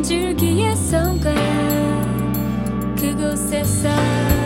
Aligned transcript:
한 0.00 0.02
줄기의 0.02 0.74
선가 0.76 1.30
그곳에서. 2.96 4.39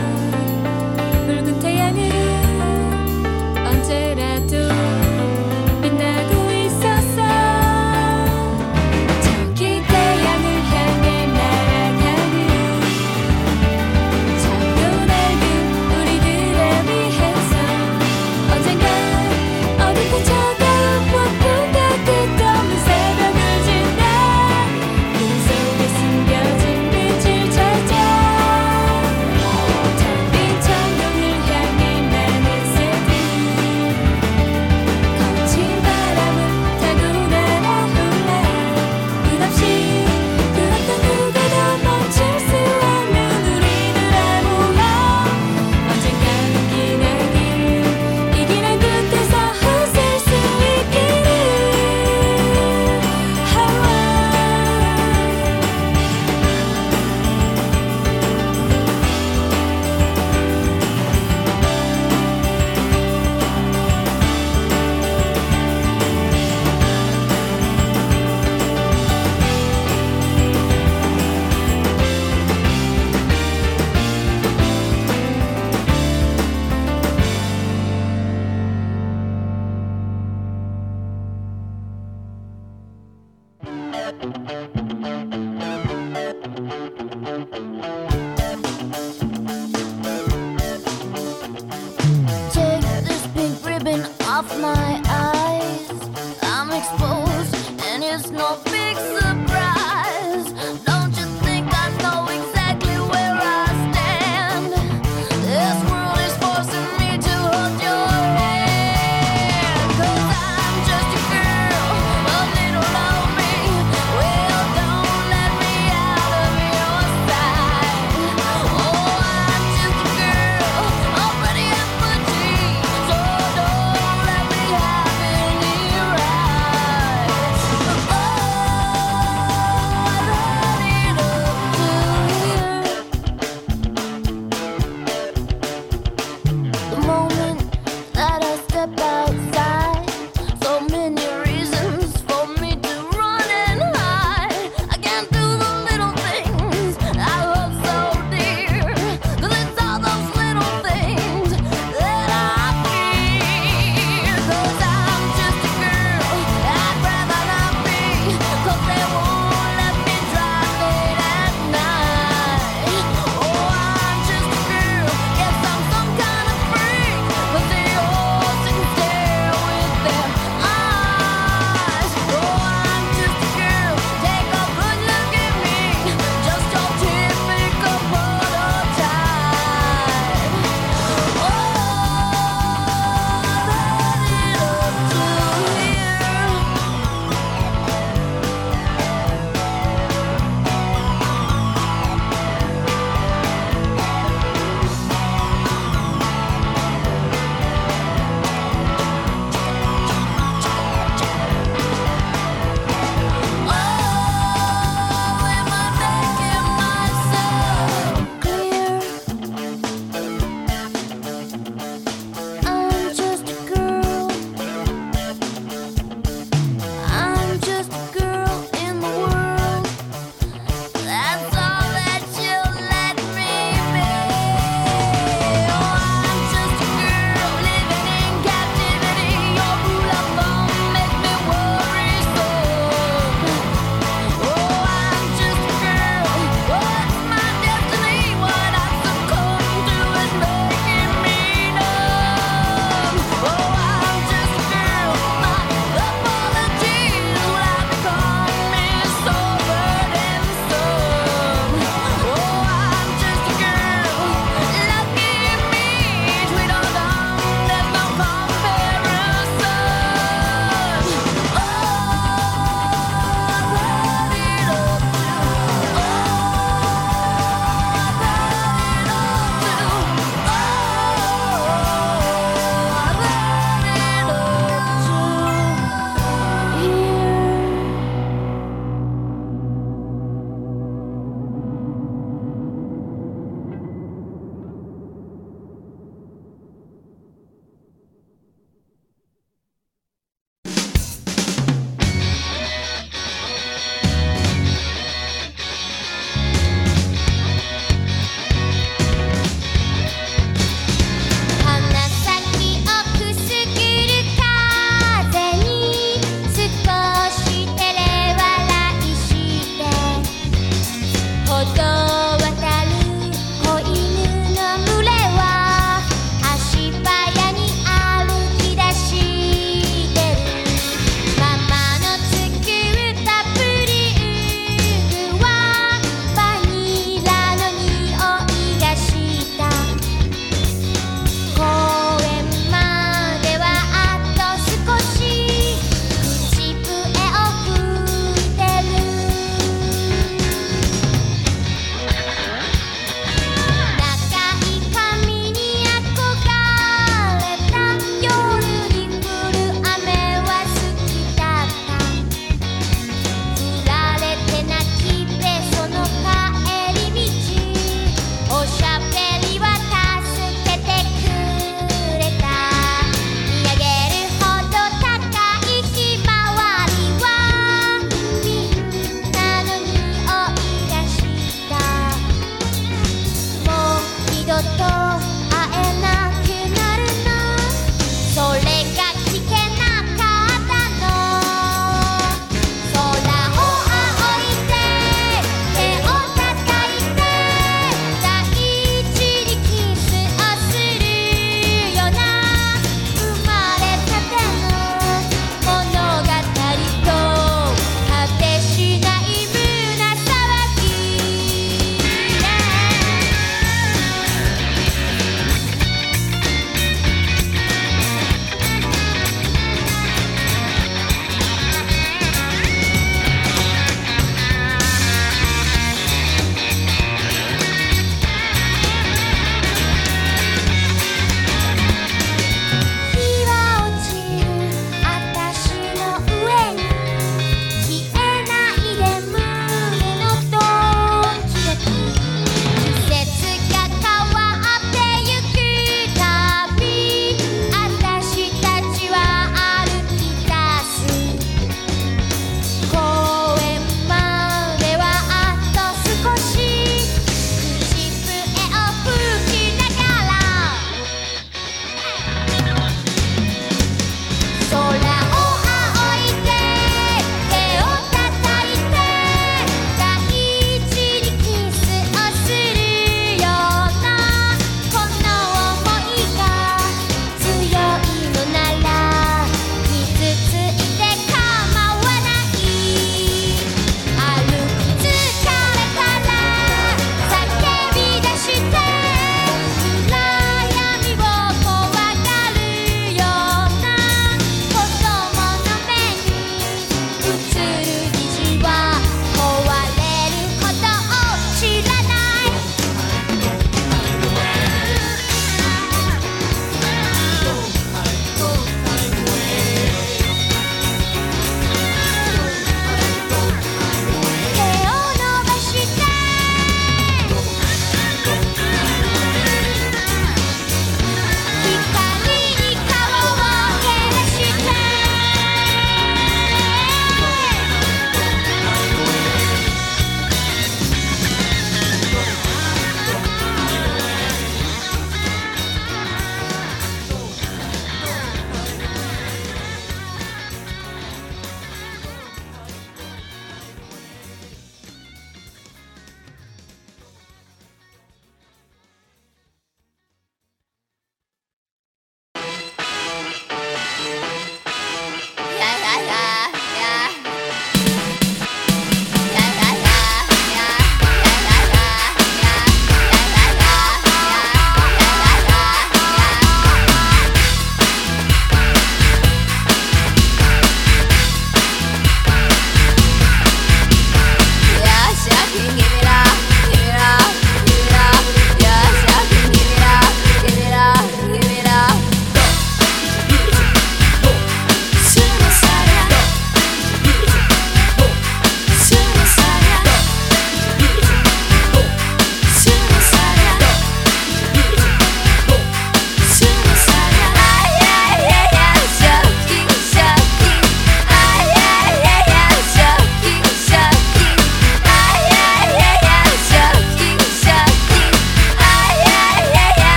is 98.15 98.31
no 98.31 98.74